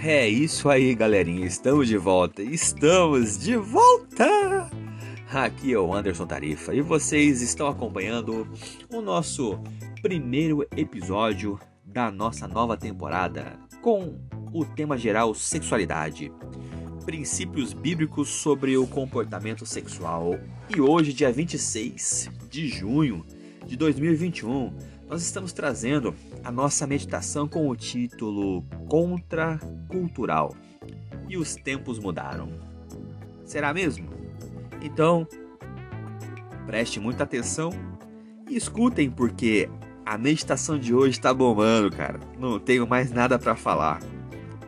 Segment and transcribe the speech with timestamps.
[0.00, 1.44] É isso aí, galerinha.
[1.44, 2.40] Estamos de volta.
[2.40, 4.70] Estamos de volta!
[5.28, 8.46] Aqui é o Anderson Tarifa e vocês estão acompanhando
[8.90, 9.58] o nosso
[10.00, 14.20] primeiro episódio da nossa nova temporada com
[14.52, 16.32] o tema geral sexualidade.
[17.04, 20.38] Princípios bíblicos sobre o comportamento sexual.
[20.74, 23.26] E hoje, dia 26 de junho
[23.66, 24.72] de 2021,
[25.08, 30.54] nós estamos trazendo a nossa meditação com o título Contracultural.
[31.28, 32.48] E os tempos mudaram.
[33.44, 34.08] Será mesmo?
[34.82, 35.26] Então,
[36.66, 37.70] preste muita atenção
[38.48, 39.68] e escutem, porque
[40.04, 42.20] a meditação de hoje está bombando, cara.
[42.38, 44.00] Não tenho mais nada para falar.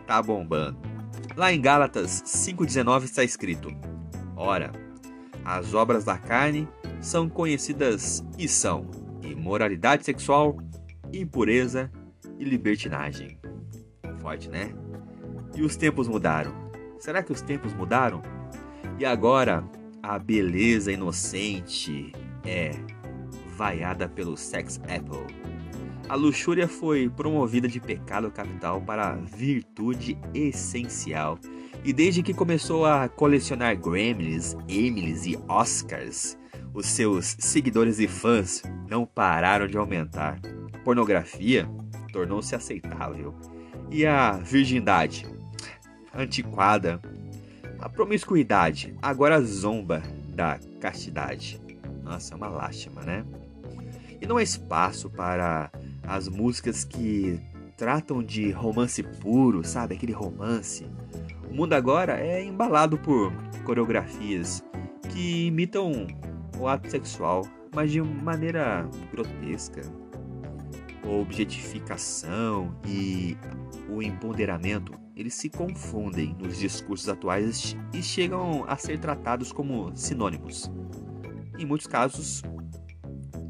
[0.07, 0.79] Tá bombando.
[1.37, 3.71] Lá em Gálatas 5,19 está escrito:
[4.37, 4.73] Ora,
[5.45, 6.69] as obras da carne
[7.01, 10.57] são conhecidas e são imoralidade sexual,
[11.13, 11.90] impureza
[12.38, 13.38] e libertinagem.
[14.21, 14.73] Forte, né?
[15.54, 16.52] E os tempos mudaram.
[16.99, 18.23] Será que os tempos mudaram?
[18.99, 19.65] E agora
[20.02, 22.12] a beleza inocente
[22.45, 22.73] é
[23.57, 25.27] vaiada pelo sex apple.
[26.09, 31.38] A luxúria foi promovida de pecado capital para virtude essencial.
[31.84, 36.37] E desde que começou a colecionar Grammys, Emmys e Oscars,
[36.73, 40.40] os seus seguidores e fãs não pararam de aumentar.
[40.85, 41.68] Pornografia
[42.12, 43.35] tornou-se aceitável.
[43.90, 45.27] E a virgindade?
[46.15, 47.01] Antiquada.
[47.79, 50.02] A promiscuidade agora zomba
[50.35, 51.60] da castidade.
[52.02, 53.24] Nossa, é uma lástima, né?
[54.21, 55.71] E não há espaço para
[56.02, 57.40] as músicas que
[57.77, 59.95] tratam de romance puro, sabe?
[59.95, 60.87] Aquele romance.
[61.51, 63.32] O mundo agora é embalado por
[63.65, 64.62] coreografias
[65.09, 66.06] que imitam
[66.61, 69.81] o ato sexual, mas de maneira grotesca.
[71.03, 73.37] A objetificação e
[73.89, 80.71] o empoderamento, eles se confundem nos discursos atuais e chegam a ser tratados como sinônimos.
[81.59, 82.43] Em muitos casos,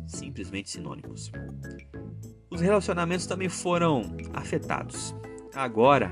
[0.06, 1.30] simplesmente sinônimos.
[2.48, 4.02] Os relacionamentos também foram
[4.32, 5.14] afetados.
[5.54, 6.10] Agora,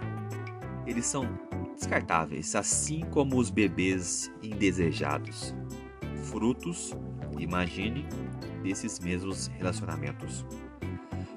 [0.86, 1.26] eles são
[1.74, 5.54] descartáveis, assim como os bebês indesejados
[6.30, 6.94] frutos,
[7.38, 8.06] imagine,
[8.62, 10.44] desses mesmos relacionamentos.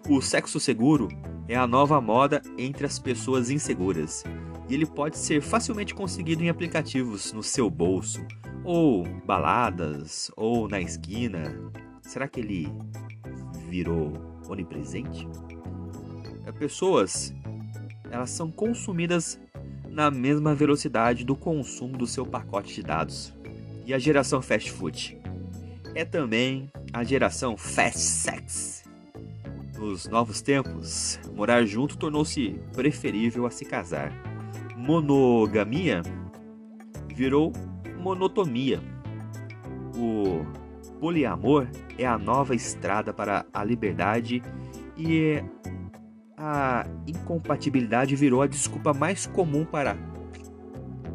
[0.09, 1.07] O sexo seguro
[1.47, 4.24] é a nova moda entre as pessoas inseguras
[4.69, 8.25] e ele pode ser facilmente conseguido em aplicativos no seu bolso,
[8.63, 11.59] ou baladas, ou na esquina.
[12.02, 12.68] Será que ele
[13.68, 14.13] virou
[14.47, 15.28] onipresente?
[16.46, 17.34] As pessoas
[18.09, 19.40] elas são consumidas
[19.90, 23.34] na mesma velocidade do consumo do seu pacote de dados
[23.86, 25.19] e a geração fast food.
[25.94, 28.84] É também a geração fast sex.
[29.78, 34.14] Nos novos tempos, morar junto tornou-se preferível a se casar.
[34.78, 36.02] Monogamia
[37.08, 37.52] virou
[38.00, 38.80] monotomia.
[39.96, 40.46] O
[41.00, 44.41] poliamor é a nova estrada para a liberdade
[44.97, 45.44] e
[46.38, 49.97] a incompatibilidade virou a desculpa mais comum para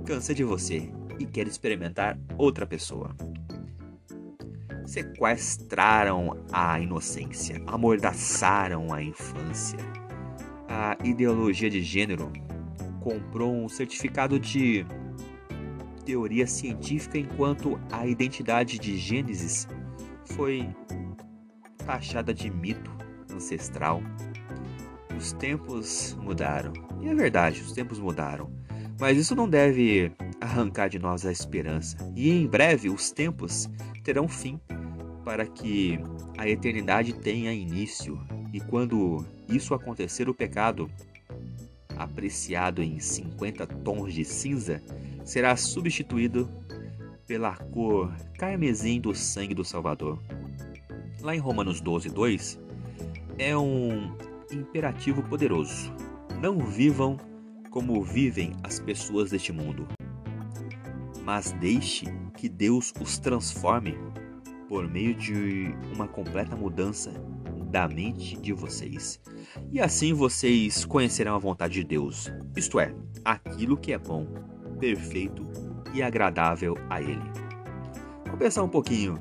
[0.04, 3.14] cansar de você e quer experimentar outra pessoa.
[4.86, 9.78] Sequestraram a inocência, amordaçaram a infância.
[10.68, 12.32] A ideologia de gênero
[13.00, 14.86] comprou um certificado de
[16.04, 19.66] teoria científica enquanto a identidade de Gênesis
[20.24, 20.68] foi
[21.84, 22.90] taxada de mito
[23.32, 24.00] ancestral.
[25.16, 26.72] Os tempos mudaram.
[27.00, 28.50] E é verdade, os tempos mudaram.
[29.00, 31.96] Mas isso não deve arrancar de nós a esperança.
[32.14, 33.68] E em breve os tempos
[34.02, 34.60] terão fim
[35.24, 35.98] para que
[36.38, 38.20] a eternidade tenha início.
[38.52, 40.90] E quando isso acontecer, o pecado,
[41.96, 44.82] apreciado em 50 tons de cinza,
[45.24, 46.48] será substituído
[47.26, 50.22] pela cor carmesim do sangue do Salvador.
[51.20, 52.60] Lá em Romanos 12, 2,
[53.38, 54.16] é um
[54.52, 55.92] imperativo poderoso.
[56.40, 57.16] Não vivam
[57.70, 59.86] como vivem as pessoas deste mundo,
[61.26, 62.06] mas deixe
[62.36, 63.98] que Deus os transforme
[64.68, 67.10] por meio de uma completa mudança
[67.68, 69.20] da mente de vocês.
[69.72, 72.94] E assim vocês conhecerão a vontade de Deus, isto é,
[73.24, 74.24] aquilo que é bom,
[74.78, 75.44] perfeito
[75.92, 77.28] e agradável a Ele.
[78.24, 79.18] Vamos pensar um pouquinho.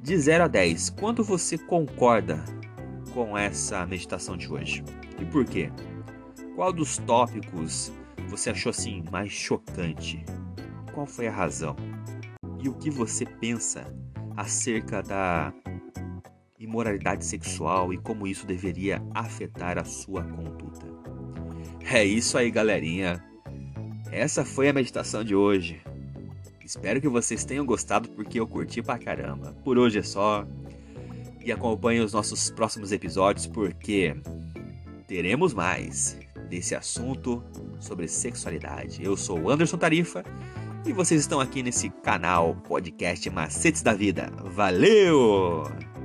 [0.00, 2.40] De 0 a 10, quanto você concorda
[3.12, 4.84] com essa meditação de hoje?
[5.20, 5.72] E por quê?
[6.54, 7.92] Qual dos tópicos
[8.28, 10.24] você achou assim mais chocante?
[10.98, 11.76] Qual foi a razão
[12.60, 13.84] e o que você pensa
[14.36, 15.54] acerca da
[16.58, 20.88] imoralidade sexual e como isso deveria afetar a sua conduta.
[21.88, 23.24] É isso aí, galerinha.
[24.10, 25.80] essa foi a meditação de hoje.
[26.64, 29.52] Espero que vocês tenham gostado porque eu curti pra caramba.
[29.62, 30.44] Por hoje é só.
[31.40, 34.16] E acompanhe os nossos próximos episódios porque
[35.06, 36.18] teremos mais
[36.50, 37.40] desse assunto
[37.78, 39.00] sobre sexualidade.
[39.00, 40.24] Eu sou o Anderson Tarifa
[40.88, 44.32] e vocês estão aqui nesse canal podcast Macetes da Vida.
[44.44, 45.97] Valeu!